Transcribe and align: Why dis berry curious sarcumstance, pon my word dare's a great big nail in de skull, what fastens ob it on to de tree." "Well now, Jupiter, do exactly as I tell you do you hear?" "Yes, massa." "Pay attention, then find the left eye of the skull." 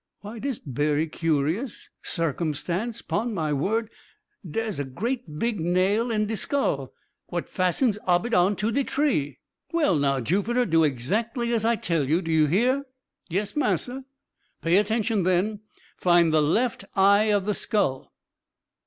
Why 0.21 0.39
dis 0.39 0.57
berry 0.57 1.05
curious 1.05 1.91
sarcumstance, 2.01 3.03
pon 3.03 3.35
my 3.35 3.53
word 3.53 3.91
dare's 4.49 4.79
a 4.79 4.83
great 4.83 5.37
big 5.37 5.59
nail 5.59 6.09
in 6.09 6.25
de 6.25 6.35
skull, 6.35 6.91
what 7.27 7.47
fastens 7.47 7.99
ob 8.07 8.25
it 8.25 8.33
on 8.33 8.55
to 8.55 8.71
de 8.71 8.83
tree." 8.83 9.37
"Well 9.71 9.95
now, 9.97 10.19
Jupiter, 10.19 10.65
do 10.65 10.83
exactly 10.83 11.53
as 11.53 11.63
I 11.63 11.75
tell 11.75 12.09
you 12.09 12.23
do 12.23 12.31
you 12.31 12.47
hear?" 12.47 12.87
"Yes, 13.29 13.55
massa." 13.55 14.03
"Pay 14.63 14.77
attention, 14.77 15.21
then 15.21 15.59
find 15.97 16.33
the 16.33 16.41
left 16.41 16.83
eye 16.95 17.25
of 17.25 17.45
the 17.45 17.53
skull." 17.53 18.11